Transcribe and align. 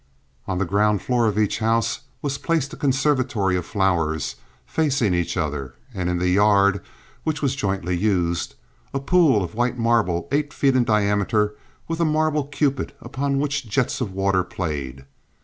On 0.47 0.57
the 0.57 0.65
ground 0.65 1.03
floor 1.03 1.27
of 1.27 1.37
each 1.37 1.59
house 1.59 1.99
was 2.23 2.39
placed 2.39 2.73
a 2.73 2.75
conservatory 2.75 3.55
of 3.55 3.67
flowers, 3.67 4.35
facing 4.65 5.13
each 5.13 5.37
other, 5.37 5.75
and 5.93 6.09
in 6.09 6.17
the 6.17 6.29
yard, 6.29 6.81
which 7.23 7.43
was 7.43 7.55
jointly 7.55 7.95
used, 7.95 8.55
a 8.95 8.99
pool 8.99 9.43
of 9.43 9.53
white 9.53 9.77
marble 9.77 10.27
eight 10.31 10.53
feet 10.55 10.75
in 10.75 10.85
diameter, 10.85 11.55
with 11.87 11.99
a 11.99 12.03
marble 12.03 12.45
Cupid 12.45 12.93
upon 12.99 13.37
which 13.37 13.69
jets 13.69 14.01
of 14.01 14.11
water 14.11 14.43
played. 14.43 15.05